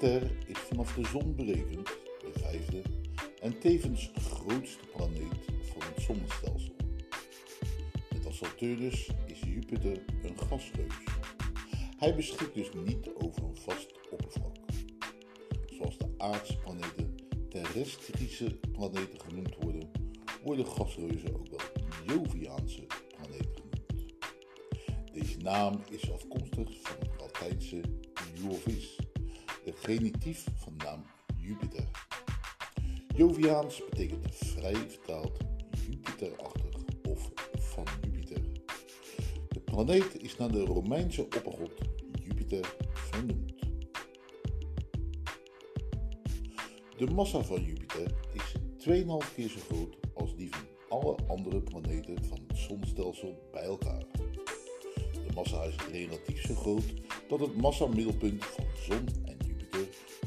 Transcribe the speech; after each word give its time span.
Jupiter 0.00 0.30
is 0.46 0.58
vanaf 0.58 0.94
de 0.94 1.06
zon 1.06 1.34
berekend 1.34 1.86
de 2.20 2.30
vijfde 2.32 2.82
en 3.40 3.58
tevens 3.58 4.10
grootste 4.14 4.86
planeet 4.96 5.44
van 5.62 5.82
het 5.82 6.02
zonnestelsel. 6.02 6.74
Net 8.10 8.26
als 8.26 8.36
Saturnus 8.36 9.10
is 9.26 9.40
Jupiter 9.40 10.04
een 10.22 10.38
gasreus. 10.38 10.94
Hij 11.96 12.14
beschikt 12.14 12.54
dus 12.54 12.68
niet 12.84 13.10
over 13.14 13.42
een 13.42 13.56
vast 13.56 14.10
oppervlak. 14.10 14.56
Zoals 15.66 15.98
de 15.98 16.14
aardse 16.16 16.58
planeten 16.58 17.14
terrestrische 17.48 18.58
planeten 18.72 19.20
genoemd 19.20 19.56
worden, 19.60 19.90
worden 20.44 20.66
gasreuzen 20.66 21.36
ook 21.36 21.48
wel 21.48 21.60
Joviaanse 22.06 22.86
planeten 23.16 23.50
genoemd. 23.54 24.14
Deze 25.12 25.38
naam 25.38 25.80
is 25.90 26.12
afkomstig 26.12 26.80
van 26.82 26.96
het 26.98 27.20
Latijnse 27.20 27.80
Jovis, 28.34 28.96
genitief 29.88 30.46
van 30.54 30.72
de 30.76 30.84
naam 30.84 31.04
Jupiter. 31.36 31.88
Joviaans 33.16 33.82
betekent 33.90 34.34
vrij 34.34 34.74
vertaald 34.74 35.36
Jupiterachtig 35.90 36.74
of 37.08 37.30
van 37.54 37.84
Jupiter. 38.02 38.40
De 39.48 39.60
planeet 39.60 40.22
is 40.22 40.36
naar 40.36 40.50
de 40.52 40.64
Romeinse 40.64 41.22
oppergod 41.24 41.72
Jupiter 42.22 42.74
vernoemd. 42.92 43.52
De 46.96 47.06
massa 47.06 47.42
van 47.42 47.62
Jupiter 47.62 48.12
is 48.32 48.54
2,5 48.88 49.34
keer 49.34 49.48
zo 49.48 49.60
groot 49.68 49.96
als 50.14 50.36
die 50.36 50.50
van 50.50 50.66
alle 50.98 51.16
andere 51.28 51.60
planeten 51.60 52.24
van 52.24 52.38
het 52.46 52.58
zonnestelsel 52.58 53.48
bij 53.52 53.62
elkaar. 53.62 54.04
De 55.12 55.34
massa 55.34 55.62
is 55.62 55.76
relatief 55.90 56.42
zo 56.42 56.54
groot 56.54 56.94
dat 57.28 57.40
het 57.40 57.56
massamiddelpunt 57.56 58.44
van 58.44 58.64
zon 58.86 59.06
en 59.24 59.27
Jupiter, 59.27 59.27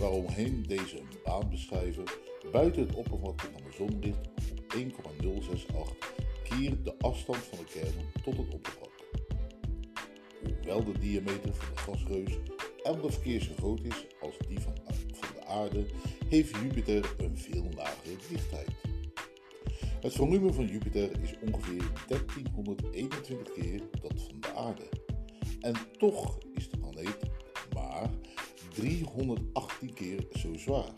waaromheen 0.02 0.64
deze 0.68 1.00
een 1.00 1.08
baan 1.24 1.50
beschrijven, 1.50 2.04
buiten 2.52 2.82
het 2.82 2.96
oppervlakte 2.96 3.48
van 3.52 3.62
de 3.64 3.76
zon 3.76 4.00
ligt 4.00 4.28
op 4.52 4.74
1,068 4.74 6.14
keer 6.44 6.84
de 6.84 6.98
afstand 7.00 7.38
van 7.38 7.58
de 7.58 7.66
kern 7.66 8.12
tot 8.24 8.38
het 8.38 8.54
oppervlak. 8.54 8.92
Hoewel 10.44 10.84
de 10.84 11.00
diameter 11.00 11.54
van 11.54 11.74
de 11.74 11.80
gasreus 11.80 12.38
11 12.84 13.22
keer 13.22 13.42
zo 13.42 13.52
groot 13.58 13.84
is 13.84 14.06
als 14.22 14.38
die 14.48 14.60
van, 14.60 14.74
van 15.12 15.36
de 15.36 15.46
aarde, 15.46 15.86
heeft 16.30 16.56
Jupiter 16.56 17.16
een 17.18 17.38
veel 17.38 17.66
lagere 17.76 18.16
dichtheid. 18.30 18.70
Het 20.02 20.14
volume 20.14 20.54
van 20.54 20.68
Jupiter 20.68 21.22
is 21.22 21.36
ongeveer 21.46 21.84
1321 22.08 23.54
keer 23.54 23.82
dat 24.02 24.22
van 24.22 24.40
de 24.40 24.54
aarde. 24.56 24.90
En 25.60 25.74
toch 25.98 26.38
318 28.74 29.94
keer 29.94 30.28
zo 30.34 30.58
zwaar. 30.58 30.94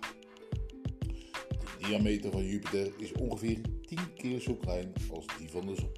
De 1.49 1.88
diameter 1.88 2.31
van 2.31 2.45
Jupiter 2.45 2.91
is 2.97 3.11
ongeveer 3.11 3.61
10 3.81 4.13
keer 4.15 4.39
zo 4.39 4.55
klein 4.55 4.93
als 5.11 5.25
die 5.38 5.49
van 5.49 5.65
de 5.65 5.75
zon. 5.75 5.91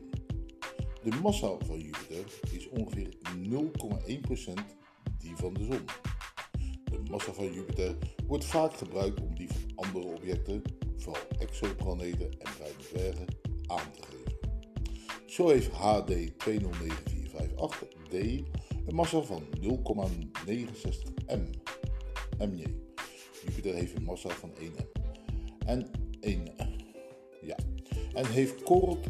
De 1.03 1.19
massa 1.21 1.57
van 1.65 1.79
Jupiter 1.79 2.25
is 2.51 2.69
ongeveer 2.69 3.13
0,1% 3.37 4.53
die 5.17 5.35
van 5.35 5.53
de 5.53 5.63
zon. 5.63 5.85
De 6.83 6.99
massa 7.09 7.33
van 7.33 7.53
Jupiter 7.53 7.95
wordt 8.27 8.45
vaak 8.45 8.73
gebruikt 8.73 9.21
om 9.21 9.35
die 9.35 9.47
van 9.47 9.71
andere 9.75 10.05
objecten, 10.05 10.61
vooral 10.97 11.23
exoplaneten 11.39 12.31
en 12.31 12.51
bruine 12.57 12.77
dwergen, 12.77 13.25
aan 13.65 13.91
te 13.91 14.01
geven. 14.01 14.37
Zo 15.25 15.47
heeft 15.47 15.71
HD 15.71 16.31
209458D 16.31 18.43
een 18.85 18.95
massa 18.95 19.21
van 19.21 19.43
0,69 19.61 19.67
m. 21.27 21.43
MJ. 22.37 22.65
Jupiter 23.45 23.73
heeft 23.73 23.95
een 23.95 24.03
massa 24.03 24.29
van 24.29 24.51
1 24.57 24.71
m. 24.71 25.65
En 25.65 25.91
1 26.19 26.49
ja. 27.41 27.57
En 28.13 28.25
heeft 28.25 28.63
Corot 28.63 29.07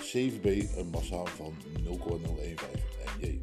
7b 0.00 0.76
een 0.76 0.88
massa 0.90 1.24
van 1.24 1.54
0,015 1.84 2.68
MJ. 3.18 3.40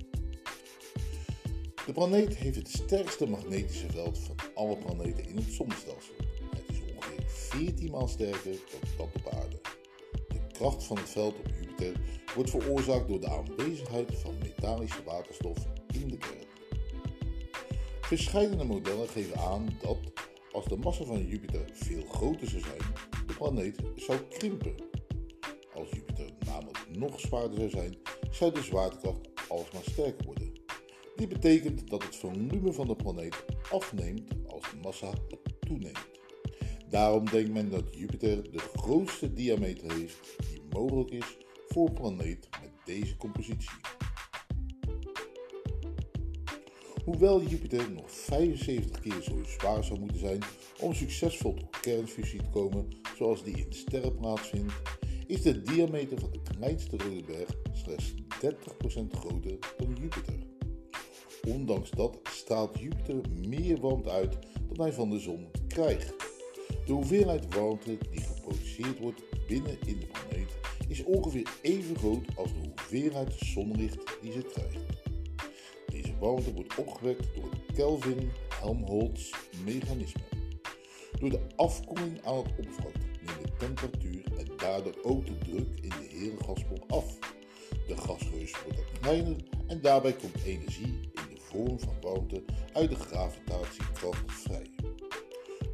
De 1.86 1.94
planeet 1.94 2.36
heeft 2.36 2.56
het 2.56 2.70
sterkste 2.70 3.28
magnetische 3.28 3.92
veld 3.92 4.20
van 4.20 4.36
alle 4.56 4.78
planeten 4.78 5.28
in 5.28 5.36
het 5.36 5.52
zonnestelsel. 5.52 6.14
Het 6.56 6.64
is 6.70 6.82
ongeveer 6.96 7.24
14 7.28 7.92
maal 7.92 8.08
sterker 8.08 8.52
dan 8.52 8.90
dat 8.98 9.08
op 9.16 9.34
aarde. 9.34 9.60
De 10.28 10.40
kracht 10.52 10.84
van 10.84 10.98
het 10.98 11.10
veld 11.10 11.40
op 11.40 11.51
Wordt 12.36 12.50
veroorzaakt 12.50 13.08
door 13.08 13.20
de 13.20 13.30
aanwezigheid 13.30 14.16
van 14.16 14.38
metallische 14.38 15.04
waterstof 15.04 15.58
in 15.94 16.08
de 16.08 16.18
kern. 16.18 16.50
Verschillende 18.02 18.64
modellen 18.64 19.08
geven 19.08 19.38
aan 19.38 19.78
dat 19.82 19.98
als 20.52 20.66
de 20.66 20.78
massa 20.78 21.04
van 21.04 21.26
Jupiter 21.26 21.66
veel 21.74 22.02
groter 22.02 22.48
zou 22.48 22.62
zijn, 22.62 22.94
de 23.28 23.34
planeet 23.34 23.80
zou 23.96 24.20
krimpen. 24.20 24.76
Als 25.74 25.90
Jupiter 25.90 26.30
namelijk 26.46 26.98
nog 26.98 27.20
zwaarder 27.20 27.58
zou 27.58 27.70
zijn, 27.70 27.98
zou 28.32 28.54
de 28.54 28.62
zwaartekracht 28.62 29.30
alsmaar 29.48 29.84
sterker 29.84 30.26
worden. 30.26 30.52
Dit 31.16 31.30
betekent 31.30 31.90
dat 31.90 32.04
het 32.04 32.16
volume 32.16 32.74
van 32.74 32.88
de 32.88 32.96
planeet 32.96 33.46
afneemt 33.72 34.32
als 34.48 34.62
de 34.62 34.78
massa 34.82 35.14
toeneemt. 35.60 36.10
Daarom 36.90 37.30
denkt 37.30 37.52
men 37.52 37.70
dat 37.70 37.96
Jupiter 37.96 38.52
de 38.52 38.60
grootste 38.60 39.34
diameter 39.34 39.94
heeft 39.94 40.36
die 40.50 40.62
mogelijk 40.70 41.10
is 41.12 41.38
voor 41.72 41.92
planeet 41.92 42.50
met 42.62 42.72
deze 42.86 43.18
compositie. 43.18 43.80
Hoewel 47.06 47.44
Jupiter 47.44 47.92
nog 47.92 48.12
75 48.12 49.00
keer 49.00 49.22
zo 49.22 49.44
zwaar 49.44 49.84
zou 49.84 50.00
moeten 50.00 50.20
zijn 50.20 50.40
om 50.80 50.94
succesvol 50.94 51.54
tot 51.54 51.80
kernfusie 51.80 52.42
te 52.42 52.50
komen 52.50 52.88
zoals 53.18 53.44
die 53.44 53.58
in 53.58 53.74
sterren 53.74 54.16
plaatsvindt, 54.16 54.74
is 55.28 55.42
de 55.42 55.62
diameter 55.62 56.20
van 56.20 56.32
de 56.32 56.42
kleinste 56.58 56.98
rode 56.98 57.24
berg 57.24 57.50
slechts 57.74 58.14
30% 58.14 59.08
groter 59.12 59.58
dan 59.78 59.96
Jupiter. 60.02 60.40
Ondanks 61.48 61.90
dat 61.90 62.20
straalt 62.24 62.80
Jupiter 62.80 63.22
meer 63.48 63.80
warmte 63.80 64.10
uit 64.10 64.38
dan 64.68 64.86
hij 64.86 64.94
van 64.94 65.10
de 65.10 65.20
zon 65.20 65.48
krijgt. 65.68 66.14
De 66.86 66.94
hoeveelheid 66.94 67.54
warmte 67.54 67.98
die 68.12 68.22
geproduceerd 68.22 69.00
wordt 69.00 69.22
binnen 69.48 69.78
in 69.86 70.00
de 70.00 70.08
planeet 70.08 70.61
is 70.92 71.04
ongeveer 71.04 71.48
even 71.62 71.98
groot 71.98 72.26
als 72.36 72.54
de 72.54 72.60
hoeveelheid 72.60 73.34
zonlicht 73.38 74.18
die 74.22 74.32
ze 74.32 74.42
krijgt. 74.42 74.80
Deze 75.88 76.18
warmte 76.20 76.54
wordt 76.54 76.76
opgewekt 76.76 77.36
door 77.36 77.50
het 77.50 77.60
Kelvin-Helmholtz-mechanisme. 77.76 80.22
Door 81.20 81.30
de 81.30 81.42
afkoeling 81.56 82.22
aan 82.24 82.38
het 82.38 82.48
oppervlak 82.48 82.94
neemt 83.22 83.44
de 83.44 83.52
temperatuur 83.58 84.24
en 84.38 84.48
daardoor 84.58 84.98
ook 85.04 85.26
de 85.26 85.38
druk 85.38 85.80
in 85.82 85.90
de 85.90 86.08
hele 86.10 86.38
gasbol 86.46 86.84
af. 86.88 87.18
De 87.88 87.98
gasreus 87.98 88.56
wordt 88.64 89.00
kleiner 89.02 89.36
en 89.68 89.82
daarbij 89.82 90.14
komt 90.14 90.44
energie 90.46 91.12
vorm 91.52 91.80
van 91.80 91.96
warmte 92.02 92.44
uit 92.74 92.90
de 92.90 92.96
gravitatiekracht 92.96 94.32
vrij. 94.32 94.70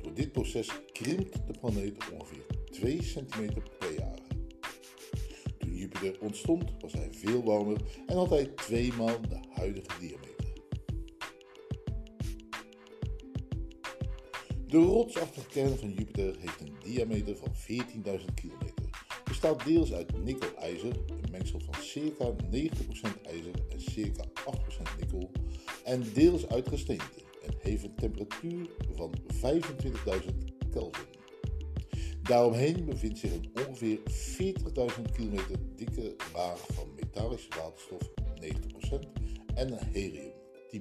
Door 0.01 0.13
dit 0.13 0.31
proces 0.31 0.71
krimpt 0.91 1.47
de 1.47 1.53
planeet 1.59 2.11
ongeveer 2.11 2.45
2 2.71 2.97
cm 2.97 3.49
Jupiter 5.87 6.21
ontstond 6.21 6.71
was 6.79 6.93
hij 6.93 7.07
veel 7.11 7.43
warmer 7.43 7.77
en 8.05 8.15
had 8.15 8.29
hij 8.29 8.45
tweemaal 8.45 9.21
de 9.21 9.39
huidige 9.49 9.99
diameter. 9.99 10.35
De 14.67 14.77
rotsachtige 14.77 15.47
kern 15.47 15.77
van 15.77 15.91
Jupiter 15.91 16.35
heeft 16.39 16.61
een 16.61 16.73
diameter 16.83 17.35
van 17.37 17.51
14.000 17.53 18.33
kilometer. 18.33 18.85
Bestaat 19.23 19.65
deels 19.65 19.93
uit 19.93 20.23
nikkel-ijzer, 20.23 20.91
een 21.07 21.31
mengsel 21.31 21.59
van 21.59 21.83
circa 21.83 22.31
90% 22.31 23.21
ijzer 23.23 23.53
en 23.69 23.81
circa 23.81 24.23
8% 24.23 24.99
nikkel, 24.99 25.31
en 25.83 26.03
deels 26.13 26.47
uit 26.47 26.67
gesteente 26.67 27.23
en 27.45 27.53
heeft 27.59 27.83
een 27.83 27.95
temperatuur 27.95 28.69
van 28.95 29.13
25.000 29.33 30.69
Kelvin. 30.71 31.05
Daaromheen 32.21 32.85
bevindt 32.85 33.19
zich 33.19 33.33
een 33.33 33.51
ongeveer 33.81 33.99
40.000 34.95 35.11
kilometer 35.15 35.57
dikke 35.75 36.15
laag 36.33 36.65
van 36.73 36.87
metallische 36.95 37.49
waterstof 37.57 38.01
90% 38.39 38.99
en 39.55 39.77
helium 39.91 40.31
10%. 40.71 40.77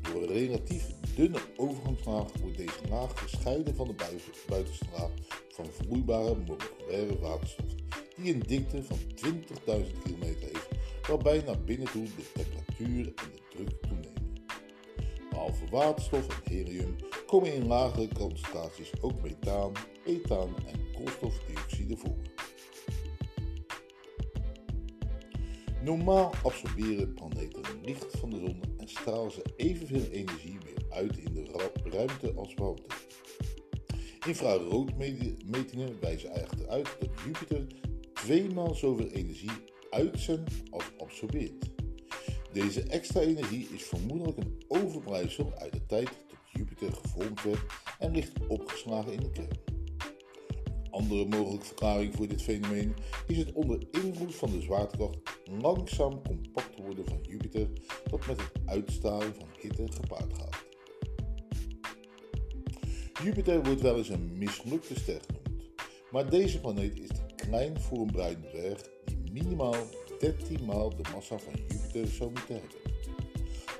Door 0.00 0.22
een 0.22 0.28
relatief 0.28 0.86
dunne 1.16 1.38
overgangslaag 1.56 2.32
wordt 2.40 2.56
deze 2.56 2.88
laag 2.90 3.18
gescheiden 3.20 3.74
van 3.74 3.86
de 3.86 3.94
buitenstraat 4.48 5.10
van 5.48 5.66
vloeibare 5.66 6.36
moleculaire 6.36 7.18
waterstof 7.18 7.74
die 8.16 8.34
een 8.34 8.42
dikte 8.46 8.82
van 8.82 8.98
20.000 8.98 10.02
kilometer 10.02 10.48
heeft, 10.48 10.68
waarbij 11.08 11.42
naar 11.46 11.60
binnen 11.60 11.90
toe 11.90 12.04
de 12.04 12.32
temperatuur 12.32 13.06
en 13.06 13.30
de 13.32 13.40
druk 13.50 13.82
toenemen. 13.82 14.46
Behalve 15.30 15.66
waterstof 15.70 16.28
en 16.28 16.52
helium 16.52 16.96
komen 17.26 17.54
in 17.54 17.66
lagere 17.66 18.08
concentraties 18.14 18.90
ook 19.00 19.22
methaan, 19.22 19.72
ethaan 20.04 20.54
en 20.66 20.92
koolstofdioxide 20.92 21.96
voor. 21.96 22.16
Normaal 25.82 26.32
absorberen 26.42 27.14
planeten 27.14 27.62
licht 27.82 28.16
van 28.18 28.30
de 28.30 28.36
zon 28.36 28.62
en 28.78 28.88
stralen 28.88 29.32
ze 29.32 29.42
evenveel 29.56 30.06
energie 30.10 30.58
weer 30.64 30.84
uit 30.90 31.18
in 31.18 31.34
de 31.34 31.70
ruimte 31.90 32.32
als 32.34 32.54
warmte. 32.54 32.88
Infraroodmetingen 34.26 36.00
wijzen 36.00 36.30
echter 36.30 36.68
uit 36.68 36.96
dat 37.00 37.10
Jupiter 37.24 37.66
tweemaal 38.12 38.74
zoveel 38.74 39.08
energie 39.08 39.50
uitzendt 39.90 40.50
als 40.70 40.84
absorbeert. 40.98 41.70
Deze 42.52 42.82
extra 42.82 43.20
energie 43.20 43.68
is 43.74 43.82
vermoedelijk 43.82 44.38
een 44.38 44.64
overblijfsel 44.68 45.52
uit 45.54 45.72
de 45.72 45.86
tijd 45.86 46.06
dat 46.06 46.38
Jupiter 46.52 46.92
gevormd 46.92 47.42
werd 47.42 47.60
en 47.98 48.12
ligt 48.12 48.46
opgeslagen 48.48 49.12
in 49.12 49.20
de 49.20 49.30
kern. 49.30 49.73
Andere 50.94 51.24
mogelijke 51.24 51.66
verklaring 51.66 52.14
voor 52.14 52.28
dit 52.28 52.42
fenomeen 52.42 52.94
is 53.26 53.38
het 53.38 53.52
onder 53.52 53.86
invloed 53.90 54.34
van 54.34 54.50
de 54.50 54.60
zwaartekracht 54.60 55.18
langzaam 55.60 56.22
compact 56.22 56.78
worden 56.78 57.04
van 57.04 57.18
Jupiter 57.22 57.68
dat 58.10 58.26
met 58.26 58.40
het 58.40 58.52
uitstraling 58.66 59.34
van 59.34 59.48
hitte 59.60 59.92
gepaard 59.92 60.32
gaat. 60.38 60.64
Jupiter 63.22 63.64
wordt 63.64 63.80
wel 63.80 63.96
eens 63.96 64.08
een 64.08 64.38
mislukte 64.38 64.94
ster 64.94 65.20
genoemd, 65.26 65.70
maar 66.10 66.30
deze 66.30 66.60
planeet 66.60 67.00
is 67.00 67.08
te 67.08 67.34
klein 67.36 67.80
voor 67.80 67.98
een 67.98 68.12
bruine 68.12 68.48
dwerg 68.48 68.80
die 69.04 69.32
minimaal 69.32 69.76
13 70.18 70.64
maal 70.64 70.96
de 70.96 71.10
massa 71.12 71.38
van 71.38 71.52
Jupiter 71.68 72.06
zou 72.06 72.30
moeten 72.30 72.54
hebben. 72.54 72.92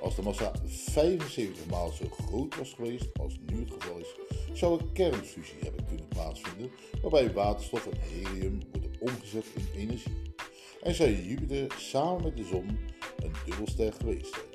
Als 0.01 0.15
de 0.15 0.21
massa 0.21 0.51
75 0.65 1.65
maal 1.65 1.91
zo 1.91 2.05
groot 2.09 2.57
was 2.57 2.73
geweest 2.73 3.19
als 3.19 3.37
nu 3.45 3.59
het 3.59 3.71
geval 3.71 3.99
is, 3.99 4.15
zou 4.53 4.79
een 4.79 4.91
kernfusie 4.91 5.59
hebben 5.59 5.84
plaatsvinden 6.15 6.71
waarbij 7.01 7.33
waterstof 7.33 7.87
en 7.87 7.97
helium 7.99 8.59
worden 8.71 8.91
omgezet 8.99 9.45
in 9.55 9.67
energie. 9.79 10.33
En 10.81 10.95
zou 10.95 11.11
Jupiter 11.11 11.75
samen 11.77 12.23
met 12.23 12.37
de 12.37 12.43
zon 12.43 12.79
een 13.17 13.31
dubbelster 13.45 13.93
geweest 13.93 14.33
zijn. 14.33 14.45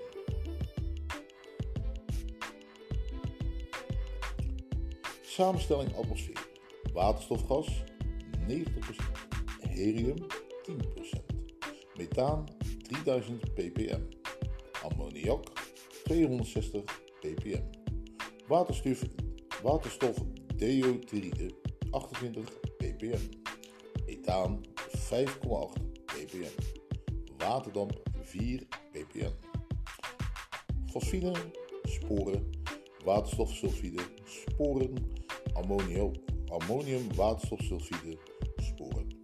Samenstelling 5.23 5.97
atmosfeer. 5.97 6.49
Waterstofgas 6.93 7.83
90%, 8.49 8.53
helium 9.61 10.17
10%, 10.17 10.75
methaan 11.97 12.45
3000 12.83 13.55
ppm, 13.55 14.01
ammoniak 14.83 15.45
260 16.05 16.83
ppm, 17.21 17.63
waterstof, 18.47 19.03
waterstof 19.63 20.17
28 20.61 22.61
ppm, 22.77 23.21
ethaan 24.07 24.61
5,8 24.97 25.83
ppm, 26.05 26.63
waterdamp 27.39 28.03
4 28.23 28.67
ppm, 28.93 29.33
fosfine, 30.87 31.33
sporen, 31.83 32.51
waterstofsulfide, 33.05 34.03
sporen, 34.25 34.95
ammonium 36.49 37.15
waterstofsulfide, 37.15 38.19
sporen. 38.57 39.19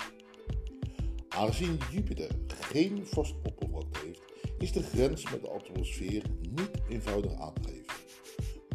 Aangezien 1.28 1.78
Jupiter 1.92 2.30
geen 2.46 3.06
vast 3.06 3.34
oppervlakte 3.44 3.98
heeft, 4.04 4.22
is 4.58 4.72
de 4.72 4.82
grens 4.82 5.30
met 5.30 5.42
de 5.42 5.48
atmosfeer 5.48 6.22
niet 6.40 6.70
eenvoudig 6.88 7.40
aan 7.40 7.54
te 7.54 7.68
geven. 7.68 8.05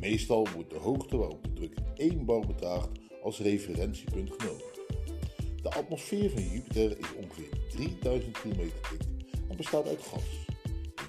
Meestal 0.01 0.47
wordt 0.53 0.69
de 0.69 0.77
hoogte 0.77 1.17
waarop 1.17 1.43
de 1.43 1.53
druk 1.53 1.77
1 1.95 2.25
bar 2.25 2.47
bedraagt 2.47 2.89
als 3.23 3.39
referentiepunt 3.39 4.31
genomen. 4.37 4.65
De 5.61 5.69
atmosfeer 5.69 6.29
van 6.29 6.43
Jupiter 6.43 6.99
is 6.99 7.13
ongeveer 7.23 7.49
3000 7.69 8.39
km 8.41 8.61
dik 8.61 9.01
en 9.49 9.57
bestaat 9.57 9.87
uit 9.87 10.01
gas. 10.01 10.23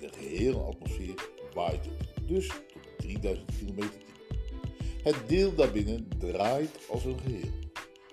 In 0.00 0.08
de 0.08 0.12
gehele 0.12 0.58
atmosfeer 0.58 1.28
waait 1.54 1.84
het 1.84 2.28
dus 2.28 2.46
tot 2.46 2.98
3000 2.98 3.46
km 3.58 3.80
diep. 3.80 4.10
Het 5.02 5.16
deel 5.26 5.54
daarbinnen 5.54 6.08
draait 6.18 6.78
als 6.90 7.04
een 7.04 7.18
geheel. 7.18 7.50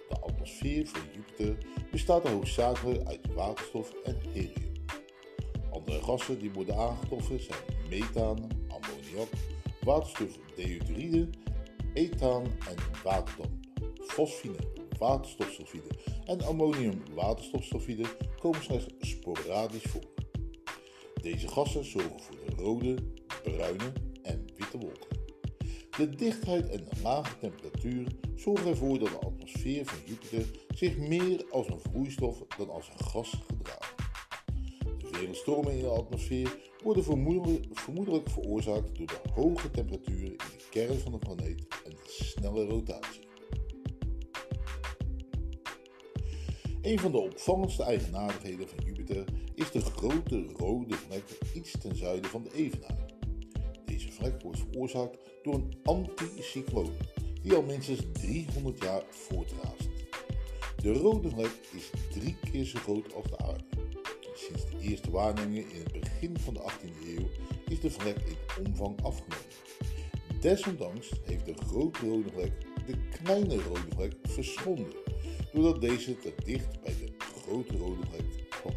De 0.09 0.19
atmosfeer 0.19 0.87
van 0.87 1.01
Jupiter 1.13 1.57
bestaat 1.91 2.27
hoofdzakelijk 2.27 3.07
uit 3.07 3.33
waterstof 3.33 3.93
en 4.03 4.17
helium. 4.33 4.73
Andere 5.71 6.01
gassen 6.01 6.39
die 6.39 6.51
worden 6.51 6.77
aangetroffen 6.77 7.39
zijn 7.39 7.59
methaan, 7.89 8.47
ammoniak, 8.67 9.29
waterstofdehydride, 9.89 11.29
ethaan 11.93 12.43
en 12.43 12.75
waterdamp. 13.03 13.51
Fosfine, 14.01 14.57
waterstofsulfide 14.97 15.89
en 16.25 16.41
ammonium 16.41 17.01
waterstofsulfide 17.13 18.05
komen 18.39 18.63
slechts 18.63 18.93
sporadisch 18.99 19.83
voor. 19.83 20.03
Deze 21.21 21.47
gassen 21.47 21.85
zorgen 21.85 22.19
voor 22.19 22.35
de 22.45 22.55
rode, 22.55 22.95
bruine 23.43 23.93
en 24.23 24.45
witte 24.57 24.77
wolken. 24.77 25.17
De 25.97 26.09
dichtheid 26.09 26.69
en 26.69 26.85
de 26.85 27.01
lage 27.03 27.37
temperatuur 27.39 28.07
zorgen 28.35 28.67
ervoor 28.67 28.99
dat 28.99 29.09
de 29.09 29.19
atmosfeer 29.19 29.85
van 29.85 29.99
Jupiter 30.05 30.45
zich 30.75 30.97
meer 30.97 31.45
als 31.51 31.67
een 31.67 31.79
vloeistof 31.79 32.43
dan 32.57 32.69
als 32.69 32.89
een 32.89 33.05
gas 33.05 33.41
gedraagt. 33.47 33.95
De 34.97 35.07
vele 35.11 35.33
stormen 35.33 35.73
in 35.73 35.79
de 35.81 35.87
atmosfeer 35.87 36.68
worden 36.83 37.03
vermoedelijk 37.71 38.29
veroorzaakt 38.29 38.97
door 38.97 39.07
de 39.07 39.19
hoge 39.33 39.71
temperatuur 39.71 40.25
in 40.25 40.37
de 40.37 40.65
kern 40.69 40.99
van 40.99 41.11
de 41.11 41.17
planeet 41.17 41.67
en 41.85 41.91
de 41.91 42.03
snelle 42.05 42.65
rotatie. 42.65 43.27
Een 46.81 46.99
van 46.99 47.11
de 47.11 47.17
opvallendste 47.17 47.83
eigenaardigheden 47.83 48.67
van 48.67 48.85
Jupiter 48.85 49.25
is 49.55 49.71
de 49.71 49.81
grote 49.81 50.45
rode 50.57 50.95
vlek 50.95 51.23
iets 51.53 51.71
ten 51.79 51.95
zuiden 51.95 52.29
van 52.29 52.43
de 52.43 52.53
evenaar. 52.53 53.05
Deze 53.85 54.11
vlek 54.11 54.41
wordt 54.41 54.59
veroorzaakt 54.59 55.17
door 55.43 55.53
een 55.53 55.73
anticycloon 55.83 56.91
die 57.41 57.53
al 57.53 57.61
minstens 57.61 58.01
300 58.13 58.83
jaar 58.83 59.03
voortraast. 59.09 59.89
De 60.81 60.93
rode 60.93 61.29
vlek 61.29 61.59
is 61.75 61.89
drie 62.11 62.35
keer 62.51 62.65
zo 62.65 62.79
groot 62.79 63.13
als 63.13 63.25
de 63.29 63.37
aarde. 63.37 63.63
Sinds 64.45 64.65
de 64.65 64.77
eerste 64.79 65.11
waarnemingen 65.11 65.71
in 65.71 65.81
het 65.83 65.99
begin 65.99 66.39
van 66.39 66.53
de 66.53 66.59
18e 66.59 67.17
eeuw 67.17 67.29
is 67.67 67.79
de 67.79 67.91
vlek 67.91 68.17
in 68.17 68.65
omvang 68.65 69.01
afgenomen. 69.01 69.45
Desondanks 70.41 71.11
heeft 71.23 71.45
de 71.45 71.53
grote 71.53 71.99
rode 71.99 72.29
vlek 72.29 72.51
de 72.85 72.97
kleine 73.23 73.55
rode 73.55 73.87
vlek 73.95 74.13
verschonden, 74.21 74.93
doordat 75.53 75.81
deze 75.81 76.17
te 76.17 76.33
dicht 76.45 76.81
bij 76.81 76.95
de 76.99 77.13
grote 77.17 77.77
rode 77.77 78.05
vlek 78.09 78.49
kwam. 78.49 78.73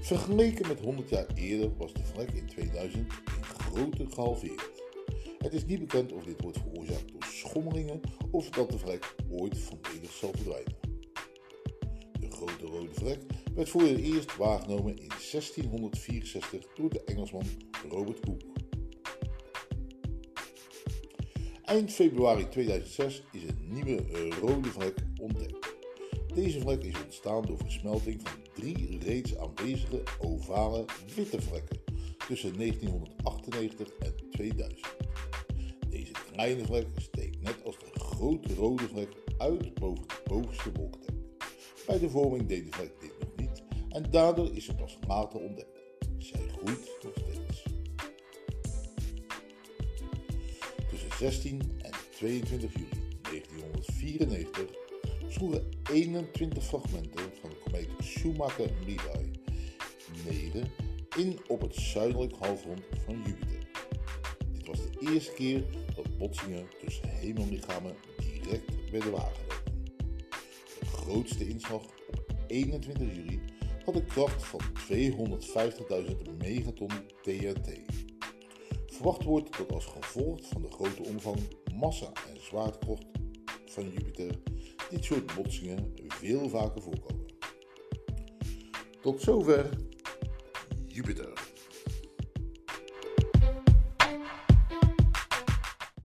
Vergeleken 0.00 0.68
met 0.68 0.80
100 0.80 1.08
jaar 1.08 1.26
eerder 1.34 1.76
was 1.76 1.92
de 1.92 2.04
vlek 2.04 2.30
in 2.30 2.46
2000 2.46 3.12
in 3.36 3.44
grootte 3.44 4.06
gehalveerd. 4.06 4.70
Het 5.38 5.52
is 5.52 5.64
niet 5.64 5.80
bekend 5.80 6.12
of 6.12 6.24
dit 6.24 6.42
wordt 6.42 6.58
veroorzaakt 6.58 7.12
door 7.12 7.24
schommelingen 7.24 8.00
of 8.30 8.50
dat 8.50 8.70
de 8.70 8.78
vlek 8.78 9.14
ooit 9.30 9.58
volledig 9.58 10.12
zal 10.12 10.30
verdwijnen. 10.34 10.76
De 12.20 12.30
grote 12.30 12.66
rode 12.66 12.94
vlek 12.94 13.20
werd 13.54 13.68
voor 13.68 13.82
het 13.82 13.98
eerst 13.98 14.36
waargenomen 14.36 14.96
in 14.98 15.08
1664 15.08 16.72
door 16.74 16.90
de 16.90 17.04
Engelsman 17.04 17.46
Robert 17.88 18.24
Hooke. 18.24 18.46
Eind 21.64 21.92
februari 21.92 22.48
2006 22.48 23.22
is 23.32 23.42
een 23.42 23.72
nieuwe 23.72 24.30
rode 24.40 24.68
vlek 24.68 24.94
ontdekt. 25.20 25.76
Deze 26.34 26.60
vlek 26.60 26.84
is 26.84 27.02
ontstaan 27.02 27.42
door 27.42 27.58
versmelting 27.58 28.20
van 28.22 28.40
drie 28.54 28.98
reeds 28.98 29.36
aanwezige 29.36 30.02
ovale 30.18 30.84
witte 31.14 31.40
vlekken 31.40 31.80
tussen 32.28 32.56
1998 32.56 33.88
en 33.98 34.14
2000. 34.30 34.86
Deze 35.88 36.12
kleine 36.32 36.64
vlek 36.64 36.86
steekt 36.96 37.42
net 37.42 37.64
als 37.64 37.78
de 37.78 38.00
grote 38.00 38.54
rode 38.54 38.88
vlek 38.88 39.08
uit 39.38 39.74
boven 39.74 40.06
de 40.06 40.22
bovenste 40.24 40.72
wolkdek. 40.72 41.16
Bij 41.86 41.98
de 41.98 42.10
vorming 42.10 42.46
deed 42.46 42.66
de 42.66 42.72
vlek 42.72 43.00
dit 43.00 43.17
en 43.88 44.10
daardoor 44.10 44.56
is 44.56 44.64
ze 44.64 44.74
pas 44.74 44.98
later 45.06 45.40
ontdekt. 45.40 45.78
Zij 46.18 46.40
groeit 46.48 46.90
nog 47.02 47.12
steeds. 47.16 47.62
Tussen 50.90 51.18
16 51.18 51.60
en 51.78 51.92
22 52.10 52.72
juli 52.72 52.88
1994 53.22 54.70
sloegen 55.28 55.68
21 55.90 56.64
fragmenten 56.64 57.32
van 57.40 57.50
de 57.50 57.56
komeet 57.64 57.88
Schumacher-Levi 57.98 59.30
neder 60.24 60.70
in 61.16 61.38
op 61.46 61.60
het 61.60 61.74
zuidelijk 61.74 62.32
halfrond 62.38 62.80
van 63.04 63.22
Jupiter. 63.26 63.68
Dit 64.52 64.66
was 64.66 64.78
de 64.78 65.12
eerste 65.12 65.32
keer 65.32 65.64
dat 65.94 66.18
botsingen 66.18 66.66
tussen 66.84 67.08
hemellichamen 67.08 67.96
direct 68.16 68.90
werden 68.90 69.12
waargenomen. 69.12 69.56
De 70.80 70.86
grootste 70.86 71.48
inslag 71.48 71.82
op 71.82 72.24
21 72.46 73.14
juli 73.14 73.40
had 73.88 73.96
een 73.96 74.06
kracht 74.06 74.44
van 74.44 74.60
250.000 74.92 76.36
megaton 76.38 76.90
TNT. 77.22 77.80
Verwacht 78.86 79.24
wordt 79.24 79.58
dat 79.58 79.72
als 79.72 79.86
gevolg 79.86 80.38
van 80.42 80.62
de 80.62 80.70
grote 80.70 81.02
omvang, 81.02 81.38
massa 81.74 82.06
en 82.06 82.42
zwaartekracht 82.42 83.06
van 83.66 83.90
Jupiter 83.90 84.38
dit 84.90 85.04
soort 85.04 85.34
botsingen 85.34 85.94
veel 86.08 86.48
vaker 86.48 86.82
voorkomen. 86.82 87.26
Tot 89.00 89.20
zover 89.22 89.68
Jupiter. 90.86 91.47